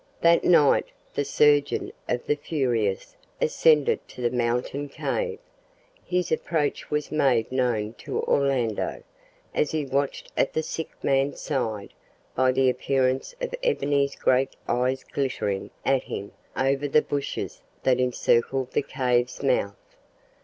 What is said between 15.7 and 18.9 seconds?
at him over the bushes that encircled the